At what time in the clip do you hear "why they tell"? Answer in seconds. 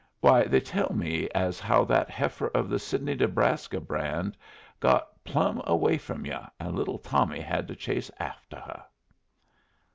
0.19-0.91